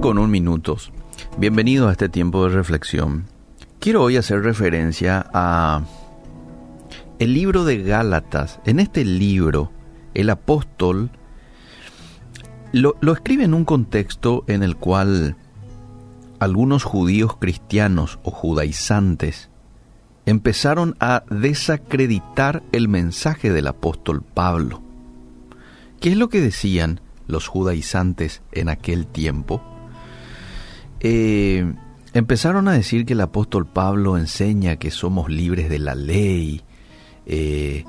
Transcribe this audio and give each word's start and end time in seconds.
9 0.00 0.02
con 0.02 0.18
un 0.18 0.30
minutos. 0.30 0.92
Bienvenido 1.36 1.88
a 1.88 1.92
este 1.92 2.08
tiempo 2.08 2.44
de 2.44 2.54
reflexión. 2.54 3.26
Quiero 3.80 4.02
hoy 4.02 4.16
hacer 4.16 4.42
referencia 4.42 5.26
a 5.32 5.82
el 7.18 7.34
libro 7.34 7.64
de 7.64 7.82
Gálatas. 7.82 8.60
En 8.64 8.80
este 8.80 9.04
libro, 9.04 9.70
el 10.14 10.30
apóstol 10.30 11.10
lo, 12.72 12.96
lo 13.00 13.12
escribe 13.12 13.44
en 13.44 13.52
un 13.52 13.66
contexto 13.66 14.44
en 14.46 14.62
el 14.62 14.76
cual 14.76 15.36
algunos 16.38 16.84
judíos 16.84 17.36
cristianos 17.38 18.18
o 18.22 18.30
judaizantes 18.30 19.50
empezaron 20.24 20.96
a 21.00 21.24
desacreditar 21.28 22.62
el 22.72 22.88
mensaje 22.88 23.50
del 23.50 23.66
apóstol 23.66 24.22
Pablo. 24.22 24.82
¿Qué 26.00 26.10
es 26.10 26.16
lo 26.16 26.30
que 26.30 26.40
decían 26.40 27.02
los 27.26 27.48
judaizantes 27.48 28.40
en 28.52 28.70
aquel 28.70 29.06
tiempo? 29.06 29.69
Eh, 31.00 31.72
empezaron 32.12 32.68
a 32.68 32.72
decir 32.72 33.06
que 33.06 33.14
el 33.14 33.20
apóstol 33.20 33.66
Pablo 33.66 34.18
enseña 34.18 34.76
que 34.76 34.90
somos 34.90 35.30
libres 35.30 35.68
de 35.68 35.78
la 35.78 35.94
ley, 35.94 36.62
eh, 37.26 37.84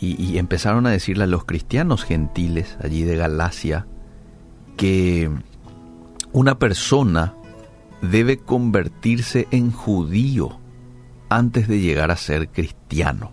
y, 0.00 0.22
y, 0.22 0.38
empezaron 0.38 0.86
a 0.86 0.90
decirle 0.90 1.24
a 1.24 1.26
los 1.26 1.44
cristianos 1.44 2.04
gentiles 2.04 2.76
allí 2.80 3.02
de 3.02 3.16
Galacia 3.16 3.86
que 4.76 5.28
una 6.32 6.58
persona 6.60 7.34
debe 8.00 8.38
convertirse 8.38 9.48
en 9.50 9.72
judío 9.72 10.60
antes 11.28 11.66
de 11.66 11.80
llegar 11.80 12.10
a 12.10 12.16
ser 12.16 12.48
cristiano. 12.48 13.32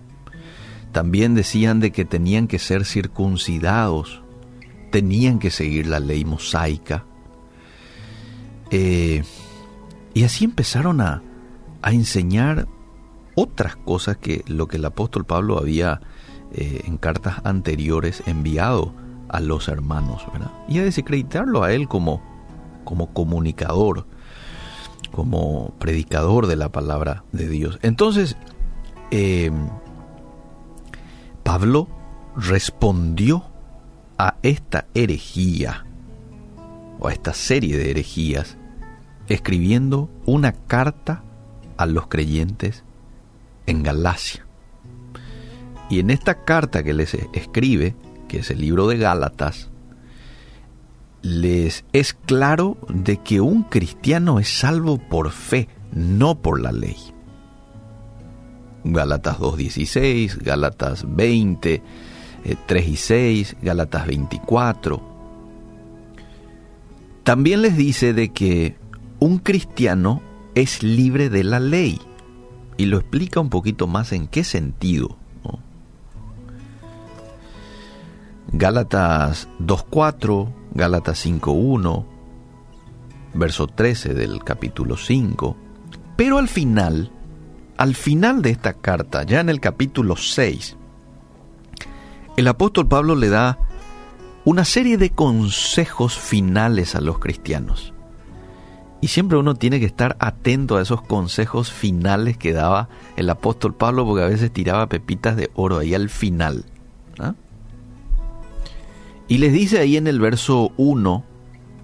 También 0.92 1.36
decían 1.36 1.80
de 1.80 1.92
que 1.92 2.06
tenían 2.06 2.48
que 2.48 2.58
ser 2.58 2.86
circuncidados, 2.86 4.24
tenían 4.92 5.40
que 5.40 5.52
seguir 5.52 5.88
la 5.88 6.00
ley 6.00 6.26
mosaica. 6.26 7.06
Eh, 8.78 9.24
y 10.14 10.26
así 10.26 10.44
empezaron 10.44 11.00
a, 11.00 11.22
a, 11.82 11.92
enseñar 11.94 12.68
otras 13.34 13.78
cosas 13.78 14.18
que 14.18 14.44
lo 14.48 14.68
que 14.68 14.76
el 14.76 14.84
apóstol 14.84 15.24
Pablo 15.26 15.58
había 15.58 16.02
eh, 16.52 16.82
en 16.86 16.98
cartas 16.98 17.36
anteriores 17.46 18.22
enviado 18.26 18.94
a 19.30 19.40
los 19.40 19.70
hermanos. 19.70 20.26
Y 20.68 20.80
a 20.80 20.84
desacreditarlo 20.84 21.64
a 21.64 21.72
él 21.72 21.88
como, 21.88 22.22
como 22.84 23.14
comunicador 23.14 24.08
como 25.14 25.74
predicador 25.80 26.46
de 26.46 26.58
la 26.58 26.74
palabra 26.74 27.24
de 27.32 27.48
Dios. 27.48 27.80
Entonces, 27.82 28.36
eh, 29.12 29.50
Pablo 31.44 31.88
respondió 32.36 33.46
a 34.18 34.36
esta 34.44 34.88
herejía, 34.94 35.86
o 37.00 37.08
a 37.08 37.14
esta 37.14 37.34
serie 37.34 37.78
de 37.78 37.92
herejías, 37.92 38.58
escribiendo 39.28 40.10
una 40.26 40.54
carta 40.54 41.24
a 41.78 41.86
los 41.86 42.08
creyentes 42.08 42.84
en 43.66 43.84
Galacia. 43.84 44.46
Y 45.90 46.00
en 46.00 46.10
esta 46.10 46.44
carta 46.46 46.84
que 46.84 46.94
les 46.94 47.14
escribe, 47.34 47.96
que 48.28 48.40
es 48.40 48.52
el 48.52 48.62
libro 48.62 48.88
de 48.88 48.98
Gálatas, 48.98 49.70
les 51.22 51.86
es 51.92 52.14
claro 52.14 52.78
de 52.90 53.18
que 53.18 53.42
un 53.42 53.64
cristiano 53.64 54.40
es 54.40 54.50
salvo 54.60 54.98
por 54.98 55.32
fe, 55.32 55.70
no 55.92 56.36
por 56.36 56.62
la 56.62 56.72
ley. 56.72 56.98
Gálatas 58.84 59.40
2.16, 59.40 60.44
Gálatas 60.44 61.06
20, 61.08 61.82
3 62.68 62.86
eh, 62.86 62.90
y 62.90 62.96
6, 62.96 63.58
Gálatas 63.62 64.06
24. 64.06 65.16
También 67.24 67.64
les 67.64 67.76
dice 67.76 68.14
de 68.14 68.30
que 68.30 68.76
un 69.20 69.40
cristiano 69.40 70.22
es 70.56 70.84
libre 70.84 71.30
de 71.30 71.44
la 71.44 71.60
ley 71.60 72.00
y 72.78 72.86
lo 72.86 72.98
explica 72.98 73.40
un 73.40 73.50
poquito 73.50 73.88
más 73.88 74.12
en 74.12 74.28
qué 74.28 74.44
sentido. 74.44 75.18
Gálatas 78.52 79.50
2.4, 79.60 80.54
Gálatas 80.74 81.26
5.1, 81.26 82.06
verso 83.34 83.68
13 83.68 84.14
del 84.14 84.44
capítulo 84.44 84.98
5. 84.98 85.58
Pero 86.16 86.38
al 86.38 86.48
final, 86.48 87.12
al 87.78 87.96
final 87.96 88.42
de 88.42 88.52
esta 88.52 88.74
carta, 88.74 89.24
ya 89.24 89.42
en 89.42 89.50
el 89.50 89.60
capítulo 89.60 90.16
6, 90.16 90.78
el 92.38 92.48
apóstol 92.48 92.88
Pablo 92.88 93.16
le 93.16 93.30
da 93.30 93.58
una 94.46 94.64
serie 94.64 94.98
de 94.98 95.10
consejos 95.10 96.18
finales 96.18 96.96
a 96.96 97.02
los 97.02 97.20
cristianos. 97.20 97.95
Y 99.06 99.08
siempre 99.08 99.38
uno 99.38 99.54
tiene 99.54 99.80
que 99.80 99.86
estar 99.86 100.18
atento 100.20 100.78
a 100.78 100.82
esos 100.82 101.00
consejos 101.04 101.72
finales 101.72 102.40
que 102.40 102.54
daba 102.54 102.90
el 103.18 103.30
apóstol 103.30 103.76
Pablo, 103.76 104.04
porque 104.04 104.24
a 104.24 104.28
veces 104.28 104.52
tiraba 104.52 104.90
pepitas 104.90 105.36
de 105.36 105.52
oro 105.54 105.78
ahí 105.78 105.94
al 105.94 106.10
final. 106.10 106.66
¿ah? 107.20 107.36
Y 109.28 109.38
les 109.38 109.54
dice 109.54 109.78
ahí 109.78 109.96
en 109.96 110.08
el 110.08 110.20
verso 110.20 110.72
1 110.78 111.24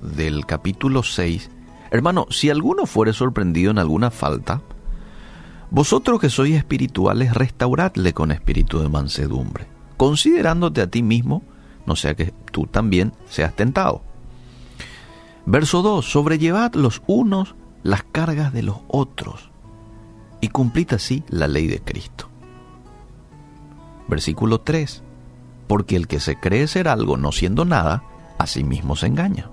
del 0.02 0.48
capítulo 0.48 1.04
6, 1.04 1.52
hermano, 1.92 2.26
si 2.32 2.50
alguno 2.50 2.88
fuere 2.88 3.14
sorprendido 3.14 3.70
en 3.70 3.78
alguna 3.78 4.10
falta, 4.10 4.64
vosotros 5.70 6.20
que 6.20 6.32
sois 6.32 6.56
espirituales, 6.56 7.36
restauradle 7.36 8.14
con 8.14 8.32
espíritu 8.32 8.80
de 8.80 8.90
mansedumbre, 8.90 9.68
considerándote 9.96 10.82
a 10.82 10.88
ti 10.88 11.04
mismo, 11.04 11.44
no 11.86 11.96
sea 11.96 12.16
que 12.16 12.34
tú 12.52 12.66
también 12.66 13.14
seas 13.30 13.56
tentado. 13.56 14.02
Verso 15.46 15.82
2, 15.82 16.06
sobrellevad 16.06 16.76
los 16.76 17.02
unos 17.08 17.56
las 17.84 18.04
cargas 18.04 18.54
de 18.54 18.64
los 18.64 18.78
otros 18.88 19.50
y 20.40 20.50
cumplid 20.50 20.94
así 20.94 21.24
la 21.30 21.48
ley 21.48 21.68
de 21.68 21.82
Cristo. 21.82 22.30
Versículo 24.08 24.62
3, 24.62 25.04
porque 25.68 25.96
el 25.96 26.08
que 26.08 26.20
se 26.20 26.40
cree 26.40 26.68
ser 26.68 26.88
algo 26.88 27.18
no 27.18 27.32
siendo 27.32 27.66
nada, 27.66 28.04
a 28.38 28.48
sí 28.48 28.64
mismo 28.64 28.96
se 28.96 29.08
engaña. 29.08 29.50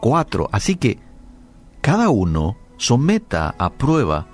4. 0.00 0.48
Así 0.52 0.76
que 0.76 0.98
cada 1.80 2.08
uno 2.08 2.56
someta 2.76 3.54
a 3.58 3.70
prueba 3.70 4.26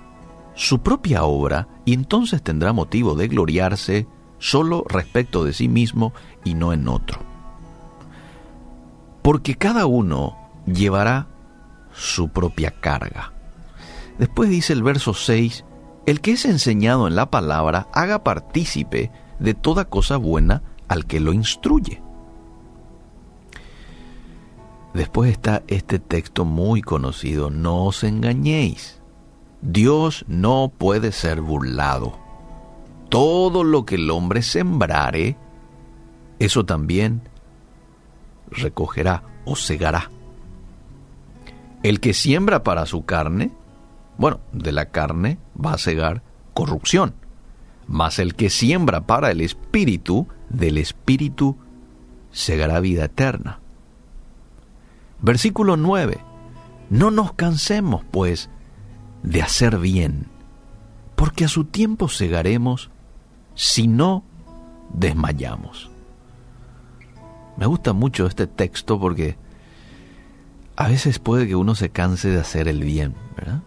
su 0.54 0.80
propia 0.80 1.24
obra 1.24 1.68
y 1.84 1.94
entonces 1.94 2.42
tendrá 2.42 2.72
motivo 2.72 3.14
de 3.14 3.28
gloriarse 3.28 4.06
solo 4.38 4.84
respecto 4.88 5.44
de 5.44 5.52
sí 5.52 5.68
mismo 5.68 6.12
y 6.44 6.54
no 6.54 6.72
en 6.72 6.88
otro. 6.88 7.35
Porque 9.26 9.56
cada 9.56 9.86
uno 9.86 10.36
llevará 10.66 11.26
su 11.92 12.28
propia 12.28 12.70
carga. 12.70 13.32
Después 14.20 14.48
dice 14.48 14.72
el 14.72 14.84
verso 14.84 15.14
6, 15.14 15.64
el 16.06 16.20
que 16.20 16.30
es 16.30 16.44
enseñado 16.44 17.08
en 17.08 17.16
la 17.16 17.28
palabra 17.28 17.88
haga 17.92 18.22
partícipe 18.22 19.10
de 19.40 19.54
toda 19.54 19.86
cosa 19.86 20.16
buena 20.16 20.62
al 20.86 21.06
que 21.06 21.18
lo 21.18 21.32
instruye. 21.32 22.00
Después 24.94 25.32
está 25.32 25.64
este 25.66 25.98
texto 25.98 26.44
muy 26.44 26.80
conocido, 26.80 27.50
no 27.50 27.86
os 27.86 28.04
engañéis. 28.04 29.00
Dios 29.60 30.24
no 30.28 30.70
puede 30.78 31.10
ser 31.10 31.40
burlado. 31.40 32.16
Todo 33.08 33.64
lo 33.64 33.86
que 33.86 33.96
el 33.96 34.08
hombre 34.08 34.42
sembrare, 34.42 35.36
eso 36.38 36.64
también 36.64 37.22
recogerá 38.50 39.22
o 39.44 39.56
segará. 39.56 40.10
El 41.82 42.00
que 42.00 42.14
siembra 42.14 42.62
para 42.62 42.86
su 42.86 43.04
carne, 43.04 43.52
bueno, 44.18 44.40
de 44.52 44.72
la 44.72 44.86
carne 44.86 45.38
va 45.56 45.74
a 45.74 45.78
segar 45.78 46.22
corrupción 46.54 47.14
mas 47.86 48.18
el 48.18 48.34
que 48.34 48.50
siembra 48.50 49.06
para 49.06 49.30
el 49.30 49.40
Espíritu, 49.40 50.26
del 50.48 50.78
Espíritu 50.78 51.56
segará 52.32 52.80
vida 52.80 53.04
eterna. 53.04 53.60
Versículo 55.20 55.76
9. 55.76 56.18
No 56.90 57.10
nos 57.10 57.32
cansemos, 57.32 58.04
pues, 58.10 58.50
de 59.22 59.42
hacer 59.42 59.78
bien, 59.78 60.26
porque 61.14 61.44
a 61.44 61.48
su 61.48 61.64
tiempo 61.64 62.08
segaremos 62.08 62.90
si 63.54 63.88
no 63.88 64.24
desmayamos. 64.92 65.90
Me 67.56 67.66
gusta 67.66 67.92
mucho 67.92 68.26
este 68.26 68.46
texto 68.46 69.00
porque 69.00 69.36
a 70.76 70.88
veces 70.88 71.18
puede 71.18 71.46
que 71.46 71.56
uno 71.56 71.74
se 71.74 71.90
canse 71.90 72.28
de 72.28 72.40
hacer 72.40 72.68
el 72.68 72.84
bien, 72.84 73.14
¿verdad? 73.36 73.62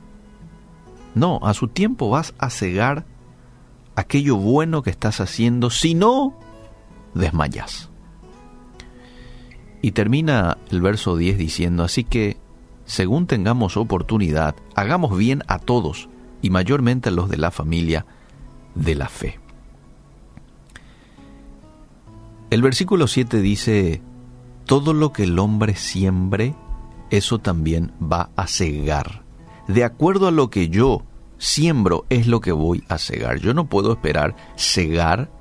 No, 1.15 1.39
a 1.41 1.53
su 1.53 1.68
tiempo 1.68 2.09
vas 2.09 2.33
a 2.38 2.50
cegar 2.50 3.06
aquello 3.95 4.38
bueno 4.38 4.83
que 4.83 4.91
estás 4.91 5.19
haciendo, 5.19 5.69
si 5.69 5.95
no, 5.95 6.33
desmayas. 7.15 7.89
Y 9.81 9.91
termina 9.91 10.57
el 10.69 10.81
verso 10.81 11.18
10 11.18 11.38
diciendo, 11.38 11.83
así 11.83 12.03
que, 12.03 12.38
según 12.86 13.27
tengamos 13.27 13.75
oportunidad, 13.75 14.56
hagamos 14.75 15.18
bien 15.18 15.44
a 15.47 15.57
todos, 15.57 16.09
y 16.41 16.50
mayormente 16.50 17.09
a 17.09 17.12
los 17.12 17.30
de 17.30 17.38
la 17.38 17.51
familia 17.51 18.06
de 18.75 18.95
la 18.95 19.09
fe. 19.09 19.39
El 22.50 22.63
versículo 22.63 23.07
7 23.07 23.42
dice, 23.42 24.01
todo 24.66 24.94
lo 24.94 25.13
que 25.13 25.24
el 25.24 25.38
hombre 25.38 25.75
siembre, 25.75 26.56
eso 27.12 27.38
también 27.38 27.92
va 28.01 28.31
a 28.36 28.48
cegar. 28.48 29.24
De 29.68 29.84
acuerdo 29.84 30.28
a 30.28 30.31
lo 30.31 30.50
que 30.50 30.69
yo 30.69 31.04
siembro, 31.38 32.06
es 32.10 32.25
lo 32.25 32.42
que 32.42 32.51
voy 32.51 32.84
a 32.88 32.98
cegar. 32.98 33.40
Yo 33.40 33.54
no 33.54 33.68
puedo 33.69 33.92
esperar 33.92 34.36
cegar 34.56 35.31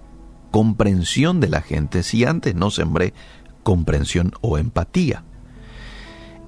comprensión 0.50 1.40
de 1.40 1.48
la 1.48 1.62
gente 1.62 2.02
si 2.02 2.24
antes 2.24 2.54
no 2.54 2.70
sembré 2.70 3.14
comprensión 3.62 4.32
o 4.42 4.58
empatía. 4.58 5.24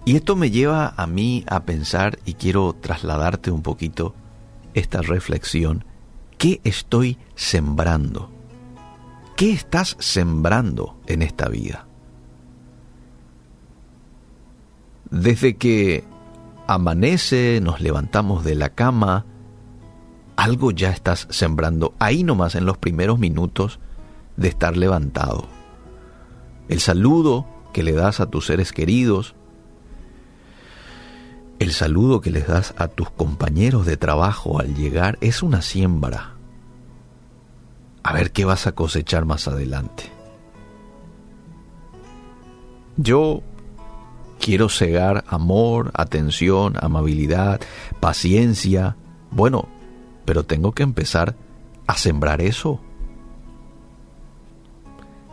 Y 0.04 0.16
esto 0.16 0.36
me 0.36 0.50
lleva 0.50 0.92
a 0.94 1.06
mí 1.06 1.44
a 1.46 1.64
pensar 1.64 2.18
y 2.26 2.34
quiero 2.34 2.74
trasladarte 2.74 3.50
un 3.50 3.62
poquito 3.62 4.14
esta 4.74 5.00
reflexión. 5.00 5.86
¿Qué 6.36 6.60
estoy 6.64 7.18
sembrando? 7.34 8.39
¿Qué 9.40 9.52
estás 9.52 9.96
sembrando 10.00 11.00
en 11.06 11.22
esta 11.22 11.48
vida? 11.48 11.86
Desde 15.10 15.56
que 15.56 16.04
amanece, 16.66 17.58
nos 17.62 17.80
levantamos 17.80 18.44
de 18.44 18.54
la 18.54 18.74
cama, 18.74 19.24
algo 20.36 20.72
ya 20.72 20.90
estás 20.90 21.26
sembrando 21.30 21.94
ahí 21.98 22.22
nomás 22.22 22.54
en 22.54 22.66
los 22.66 22.76
primeros 22.76 23.18
minutos 23.18 23.80
de 24.36 24.48
estar 24.48 24.76
levantado. 24.76 25.48
El 26.68 26.80
saludo 26.80 27.46
que 27.72 27.82
le 27.82 27.92
das 27.92 28.20
a 28.20 28.26
tus 28.26 28.44
seres 28.44 28.72
queridos, 28.72 29.36
el 31.60 31.72
saludo 31.72 32.20
que 32.20 32.30
les 32.30 32.46
das 32.46 32.74
a 32.76 32.88
tus 32.88 33.08
compañeros 33.08 33.86
de 33.86 33.96
trabajo 33.96 34.60
al 34.60 34.74
llegar 34.74 35.16
es 35.22 35.42
una 35.42 35.62
siembra. 35.62 36.39
A 38.10 38.12
ver 38.12 38.32
qué 38.32 38.44
vas 38.44 38.66
a 38.66 38.72
cosechar 38.72 39.24
más 39.24 39.46
adelante. 39.46 40.10
Yo 42.96 43.40
quiero 44.40 44.68
cegar 44.68 45.22
amor, 45.28 45.92
atención, 45.94 46.74
amabilidad, 46.80 47.60
paciencia. 48.00 48.96
Bueno, 49.30 49.68
pero 50.24 50.42
tengo 50.42 50.72
que 50.72 50.82
empezar 50.82 51.36
a 51.86 51.96
sembrar 51.96 52.40
eso. 52.40 52.80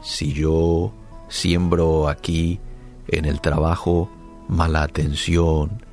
Si 0.03 0.33
yo 0.33 0.93
siembro 1.29 2.07
aquí 2.07 2.59
en 3.07 3.25
el 3.25 3.41
trabajo 3.41 4.07
mala 4.49 4.83
atención, 4.83 5.83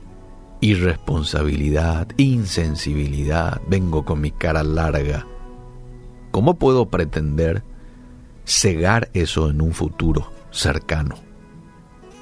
irresponsabilidad, 0.61 2.09
insensibilidad, 2.19 3.63
vengo 3.69 4.05
con 4.05 4.21
mi 4.21 4.33
cara 4.33 4.63
larga. 4.63 5.27
¿Cómo 6.35 6.55
puedo 6.55 6.87
pretender 6.87 7.63
cegar 8.45 9.09
eso 9.15 9.51
en 9.51 9.63
un 9.63 9.73
futuro 9.73 10.33
cercano? 10.51 11.15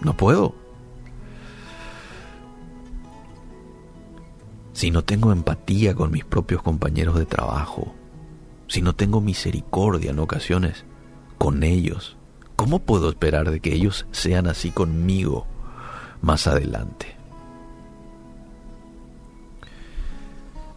No 0.03 0.15
puedo. 0.19 0.55
Si 4.75 4.91
no 4.91 5.03
tengo 5.03 5.33
empatía 5.33 5.95
con 5.95 6.11
mis 6.11 6.27
propios 6.27 6.63
compañeros 6.63 7.17
de 7.17 7.25
trabajo, 7.25 7.95
si 8.69 8.83
no 8.83 8.95
tengo 8.95 9.23
misericordia 9.23 10.11
en 10.11 10.19
ocasiones 10.19 10.85
con 11.39 11.63
ellos, 11.63 12.19
¿cómo 12.55 12.81
puedo 12.81 13.09
esperar 13.09 13.51
de 13.51 13.61
que 13.61 13.73
ellos 13.73 14.05
sean 14.11 14.47
así 14.47 14.73
conmigo 14.73 15.47
más 16.21 16.47
adelante? 16.47 17.17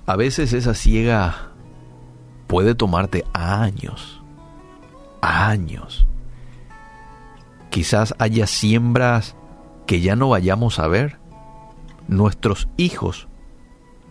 A 0.05 0.15
veces 0.15 0.53
esa 0.53 0.73
ciega 0.73 1.51
puede 2.47 2.75
tomarte 2.75 3.25
años, 3.33 4.21
años. 5.21 6.07
Quizás 7.69 8.15
haya 8.19 8.47
siembras 8.47 9.35
que 9.85 10.01
ya 10.01 10.15
no 10.15 10.29
vayamos 10.29 10.79
a 10.79 10.87
ver. 10.87 11.17
Nuestros 12.07 12.67
hijos 12.77 13.27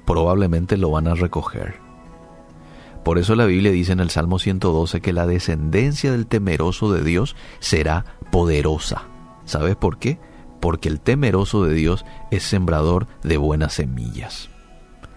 probablemente 0.05 0.77
lo 0.77 0.91
van 0.91 1.09
a 1.09 1.15
recoger. 1.15 1.81
Por 3.05 3.19
eso 3.19 3.37
la 3.37 3.45
Biblia 3.45 3.71
dice 3.71 3.93
en 3.93 4.01
el 4.01 4.11
Salmo 4.11 4.39
112 4.39 5.01
que 5.01 5.13
la 5.13 5.27
descendencia 5.27 6.11
del 6.11 6.27
temeroso 6.27 6.91
de 6.91 7.05
Dios 7.05 7.37
será 7.61 8.05
poderosa. 8.31 9.05
¿Sabes 9.45 9.77
por 9.77 9.99
qué? 9.99 10.19
Porque 10.61 10.89
el 10.89 11.01
temeroso 11.01 11.65
de 11.65 11.75
Dios 11.75 12.07
es 12.31 12.43
sembrador 12.43 13.07
de 13.23 13.37
buenas 13.37 13.75
semillas. 13.75 14.49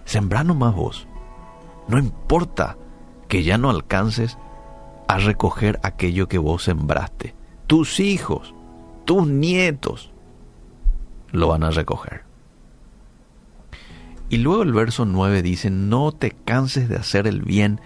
Sembra 0.04 0.44
nomás 0.44 0.76
vos. 0.76 1.08
No 1.88 1.98
importa 1.98 2.78
que 3.28 3.44
ya 3.44 3.58
no 3.58 3.70
alcances 3.70 4.38
a 5.08 5.18
recoger 5.18 5.80
aquello 5.84 6.28
que 6.28 6.38
vos 6.38 6.64
sembraste. 6.64 7.36
Tus 7.68 8.00
hijos, 8.00 8.54
tus 9.06 9.28
nietos 9.28 10.12
lo 11.32 11.48
van 11.48 11.64
a 11.64 11.72
recoger. 11.72 12.24
Y 14.30 14.38
luego 14.38 14.64
el 14.64 14.74
verso 14.74 15.06
9 15.06 15.42
dice, 15.42 15.70
no 15.70 16.12
te 16.12 16.32
canses 16.32 16.90
de 16.90 16.98
hacer 16.98 17.28
el 17.28 17.42
bien, 17.42 17.80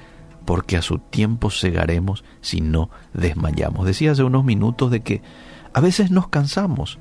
porque 0.46 0.78
a 0.78 0.82
su 0.82 0.98
tiempo 0.98 1.52
segaremos 1.52 2.24
si 2.42 2.62
no 2.62 2.90
desmayamos. 3.14 3.86
Decía 3.86 4.12
hace 4.12 4.24
unos 4.24 4.44
minutos 4.44 4.90
de 4.90 5.02
que 5.02 5.22
a 5.74 5.82
veces 5.82 6.10
nos 6.10 6.30
cansamos 6.30 6.98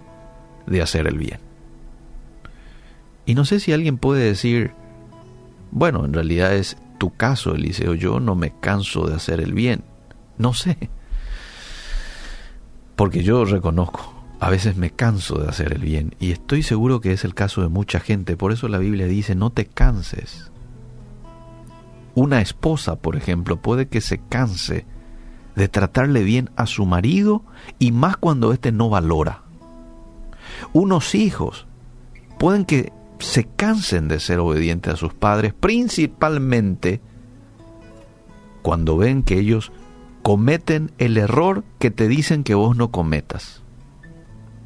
de 0.67 0.83
hacer 0.83 1.07
el 1.07 1.17
bien. 1.19 1.41
Y 3.25 3.35
no 3.35 3.45
sé 3.45 3.61
si 3.61 3.73
alguien 3.73 3.97
puede 3.97 4.25
decir, 4.25 4.73
bueno, 5.71 6.05
en 6.05 6.13
realidad 6.13 6.55
es 6.55 6.77
tu 6.99 7.15
caso, 7.17 7.55
Eliseo. 7.55 7.95
Yo 7.95 8.21
no 8.21 8.35
me 8.35 8.53
canso 8.61 9.07
de 9.07 9.15
hacer 9.15 9.41
el 9.41 9.55
bien. 9.55 9.85
No 10.39 10.55
sé. 10.55 10.91
Porque 12.97 13.23
yo 13.23 13.45
reconozco, 13.45 14.13
a 14.41 14.51
veces 14.51 14.77
me 14.77 14.91
canso 14.91 15.39
de 15.39 15.49
hacer 15.49 15.73
el 15.73 15.83
bien. 15.83 16.15
Y 16.21 16.33
estoy 16.33 16.63
seguro 16.63 17.01
que 17.01 17.13
es 17.13 17.25
el 17.25 17.35
caso 17.35 17.63
de 17.63 17.69
mucha 17.69 18.01
gente. 18.01 18.37
Por 18.37 18.53
eso 18.53 18.69
la 18.69 18.79
Biblia 18.79 19.07
dice, 19.07 19.35
no 19.35 19.51
te 19.51 19.67
canses. 19.67 20.51
Una 22.15 22.41
esposa, 22.41 22.97
por 22.97 23.17
ejemplo, 23.17 23.57
puede 23.57 23.89
que 23.89 24.01
se 24.01 24.19
canse 24.19 24.85
de 25.57 25.69
tratarle 25.69 26.23
bien 26.25 26.51
a 26.57 26.67
su 26.67 26.87
marido 26.87 27.45
y 27.79 27.93
más 27.93 28.17
cuando 28.17 28.53
éste 28.53 28.73
no 28.73 28.89
valora. 28.89 29.43
Unos 30.73 31.15
hijos 31.15 31.67
pueden 32.39 32.65
que 32.65 32.93
se 33.21 33.45
cansen 33.45 34.09
de 34.09 34.19
ser 34.19 34.39
obedientes 34.39 34.95
a 34.95 34.97
sus 34.97 35.15
padres, 35.15 35.53
principalmente 35.53 37.01
cuando 38.63 38.97
ven 38.97 39.23
que 39.23 39.39
ellos 39.39 39.73
cometen 40.23 40.93
el 40.99 41.17
error 41.17 41.65
que 41.79 41.91
te 41.91 42.09
dicen 42.09 42.45
que 42.45 42.55
vos 42.55 42.77
no 42.77 42.91
cometas. 42.91 43.63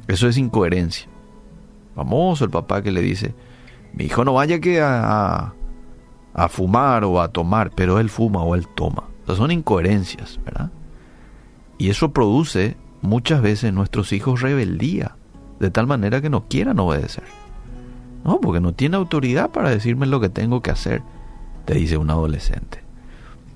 Eso 0.07 0.27
es 0.27 0.37
incoherencia. 0.37 1.07
Famoso 1.95 2.45
el 2.45 2.51
papá 2.51 2.81
que 2.81 2.91
le 2.91 3.01
dice, 3.01 3.35
mi 3.93 4.05
hijo 4.05 4.25
no 4.25 4.33
vaya 4.33 4.59
que 4.59 4.81
a, 4.81 5.53
a, 6.33 6.49
fumar 6.49 7.03
o 7.03 7.21
a 7.21 7.29
tomar, 7.29 7.71
pero 7.71 7.99
él 7.99 8.09
fuma 8.09 8.41
o 8.43 8.55
él 8.55 8.67
toma. 8.75 9.05
O 9.27 9.35
son 9.35 9.51
incoherencias, 9.51 10.39
¿verdad? 10.43 10.71
Y 11.77 11.89
eso 11.89 12.11
produce 12.11 12.77
muchas 13.01 13.41
veces 13.41 13.73
nuestros 13.73 14.13
hijos 14.13 14.41
rebeldía, 14.41 15.15
de 15.59 15.71
tal 15.71 15.87
manera 15.87 16.21
que 16.21 16.29
no 16.29 16.47
quieran 16.47 16.79
obedecer. 16.79 17.23
No, 18.25 18.41
porque 18.41 18.59
no 18.59 18.73
tiene 18.73 18.97
autoridad 18.97 19.51
para 19.51 19.69
decirme 19.69 20.07
lo 20.07 20.19
que 20.19 20.29
tengo 20.29 20.61
que 20.63 20.71
hacer, 20.71 21.03
te 21.65 21.75
dice 21.75 21.97
un 21.97 22.09
adolescente. 22.09 22.83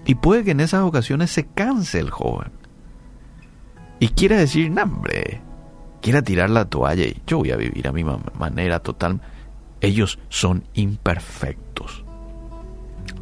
Y 0.06 0.16
puede 0.16 0.44
que 0.44 0.52
en 0.52 0.60
esas 0.60 0.84
ocasiones 0.84 1.32
se 1.32 1.48
canse 1.48 2.00
el 2.00 2.12
joven. 2.12 2.52
Y 4.00 4.10
quiera 4.10 4.38
decir, 4.38 4.70
no, 4.70 4.84
hombre, 4.84 5.42
quiera 6.02 6.22
tirar 6.22 6.52
la 6.52 6.66
toalla 6.66 7.04
y 7.04 7.20
yo 7.26 7.40
voy 7.40 7.50
a 7.52 7.58
vivir 7.58 7.88
a 7.88 7.92
mi 7.92 8.04
manera 8.04 8.80
total. 8.80 9.22
Ellos 9.82 10.20
son 10.30 10.64
imperfectos. 10.76 12.06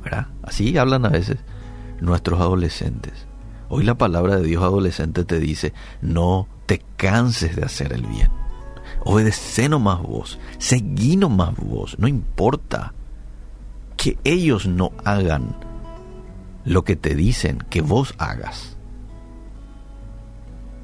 ¿Verdad? 0.03 0.27
Así 0.43 0.77
hablan 0.77 1.05
a 1.05 1.09
veces 1.09 1.37
nuestros 2.01 2.41
adolescentes. 2.41 3.25
Hoy 3.69 3.85
la 3.85 3.95
palabra 3.95 4.35
de 4.35 4.43
Dios 4.43 4.63
adolescente 4.63 5.23
te 5.23 5.39
dice, 5.39 5.73
no 6.01 6.47
te 6.65 6.81
canses 6.97 7.55
de 7.55 7.63
hacer 7.63 7.93
el 7.93 8.03
bien. 8.03 8.29
Obedece 9.09 9.69
nomás 9.69 10.01
vos, 10.01 10.37
seguí 10.57 11.15
nomás 11.15 11.55
vos, 11.55 11.97
no 11.97 12.09
importa 12.09 12.93
que 13.95 14.17
ellos 14.25 14.67
no 14.67 14.91
hagan 15.05 15.55
lo 16.65 16.83
que 16.83 16.97
te 16.97 17.15
dicen 17.15 17.59
que 17.69 17.79
vos 17.79 18.15
hagas. 18.17 18.75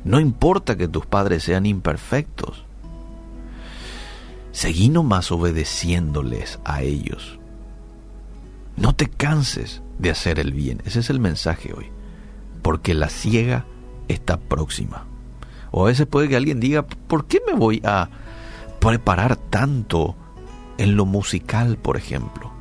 No 0.05 0.21
importa 0.21 0.77
que 0.77 0.87
tus 0.87 1.05
padres 1.05 1.43
sean 1.43 1.65
imperfectos. 1.65 2.63
Seguí 4.53 4.87
nomás 4.87 5.29
obedeciéndoles 5.29 6.61
a 6.63 6.81
ellos. 6.81 7.39
No 8.77 8.95
te 8.95 9.09
canses 9.09 9.81
de 9.99 10.11
hacer 10.11 10.39
el 10.39 10.53
bien. 10.53 10.81
Ese 10.85 11.01
es 11.01 11.09
el 11.09 11.19
mensaje 11.19 11.73
hoy. 11.73 11.87
Porque 12.61 12.93
la 12.93 13.09
ciega 13.09 13.65
está 14.07 14.39
próxima. 14.39 15.07
O 15.75 15.85
a 15.85 15.87
veces 15.87 16.05
puede 16.05 16.29
que 16.29 16.35
alguien 16.35 16.59
diga, 16.59 16.85
¿por 16.85 17.25
qué 17.25 17.41
me 17.47 17.53
voy 17.53 17.81
a 17.83 18.07
preparar 18.79 19.35
tanto 19.35 20.15
en 20.77 20.95
lo 20.95 21.07
musical, 21.07 21.77
por 21.77 21.97
ejemplo? 21.97 22.51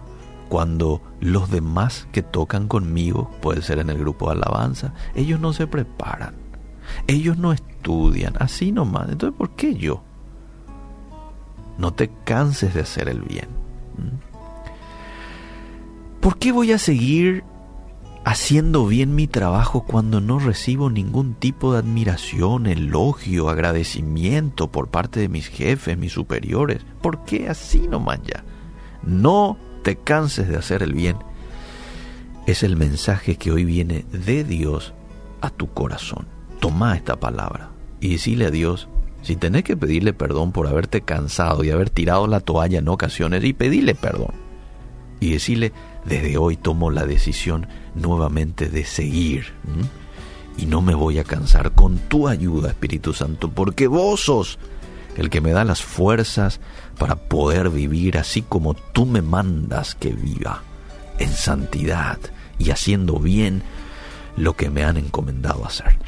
Cuando 0.48 1.02
los 1.20 1.50
demás 1.50 2.08
que 2.10 2.22
tocan 2.22 2.68
conmigo, 2.68 3.30
puede 3.42 3.60
ser 3.60 3.80
en 3.80 3.90
el 3.90 3.98
grupo 3.98 4.30
de 4.30 4.36
alabanza, 4.36 4.94
ellos 5.14 5.38
no 5.40 5.52
se 5.52 5.66
preparan, 5.66 6.36
ellos 7.06 7.36
no 7.36 7.52
estudian, 7.52 8.32
así 8.38 8.72
nomás. 8.72 9.10
Entonces, 9.10 9.36
¿por 9.36 9.50
qué 9.50 9.74
yo? 9.74 10.02
No 11.76 11.92
te 11.92 12.10
canses 12.24 12.72
de 12.72 12.80
hacer 12.80 13.10
el 13.10 13.20
bien. 13.20 13.48
¿Por 16.22 16.38
qué 16.38 16.50
voy 16.50 16.72
a 16.72 16.78
seguir 16.78 17.44
haciendo 18.24 18.86
bien 18.86 19.14
mi 19.14 19.26
trabajo 19.26 19.84
cuando 19.84 20.20
no 20.20 20.38
recibo 20.38 20.90
ningún 20.90 21.34
tipo 21.34 21.72
de 21.72 21.80
admiración, 21.80 22.66
elogio, 22.66 23.48
agradecimiento 23.48 24.70
por 24.70 24.88
parte 24.88 25.20
de 25.20 25.28
mis 25.28 25.48
jefes, 25.48 25.98
mis 25.98 26.12
superiores? 26.12 26.84
¿Por 27.00 27.24
qué 27.24 27.48
así 27.48 27.88
nomás 27.88 28.20
ya? 28.22 28.44
No 29.02 29.56
te 29.82 29.96
canses 29.96 30.48
de 30.48 30.56
hacer 30.56 30.82
el 30.82 30.92
bien. 30.92 31.16
Es 32.46 32.62
el 32.62 32.76
mensaje 32.76 33.36
que 33.36 33.52
hoy 33.52 33.64
viene 33.64 34.04
de 34.12 34.44
Dios 34.44 34.94
a 35.40 35.50
tu 35.50 35.72
corazón. 35.72 36.26
Toma 36.60 36.96
esta 36.96 37.16
palabra 37.16 37.70
y 38.00 38.12
decile 38.12 38.46
a 38.46 38.50
Dios, 38.50 38.88
si 39.22 39.36
tenés 39.36 39.64
que 39.64 39.76
pedirle 39.76 40.12
perdón 40.12 40.52
por 40.52 40.66
haberte 40.66 41.02
cansado 41.02 41.62
y 41.64 41.70
haber 41.70 41.90
tirado 41.90 42.26
la 42.26 42.40
toalla 42.40 42.78
en 42.78 42.88
ocasiones, 42.88 43.44
y 43.44 43.52
pedirle 43.52 43.94
perdón. 43.94 44.34
Y 45.20 45.32
decirle, 45.32 45.72
desde 46.04 46.36
hoy 46.36 46.56
tomo 46.56 46.90
la 46.90 47.06
decisión 47.06 47.66
nuevamente 47.94 48.68
de 48.68 48.84
seguir. 48.84 49.52
Y 50.56 50.66
no 50.66 50.82
me 50.82 50.94
voy 50.94 51.18
a 51.18 51.24
cansar 51.24 51.72
con 51.72 51.98
tu 51.98 52.28
ayuda, 52.28 52.70
Espíritu 52.70 53.14
Santo, 53.14 53.50
porque 53.50 53.86
vos 53.86 54.24
sos 54.24 54.58
el 55.16 55.30
que 55.30 55.40
me 55.40 55.52
da 55.52 55.64
las 55.64 55.82
fuerzas 55.82 56.60
para 56.98 57.16
poder 57.16 57.70
vivir 57.70 58.18
así 58.18 58.42
como 58.42 58.74
tú 58.74 59.06
me 59.06 59.22
mandas 59.22 59.94
que 59.94 60.12
viva, 60.12 60.62
en 61.18 61.30
santidad 61.30 62.18
y 62.58 62.70
haciendo 62.70 63.18
bien 63.18 63.62
lo 64.36 64.54
que 64.54 64.70
me 64.70 64.84
han 64.84 64.96
encomendado 64.96 65.64
hacer. 65.66 65.98